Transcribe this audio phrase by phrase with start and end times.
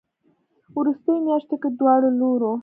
[0.65, 2.51] ه وروستيو مياشتو کې دواړو لورو